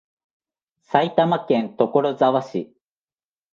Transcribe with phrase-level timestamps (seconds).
[0.79, 2.75] 埼玉県所沢市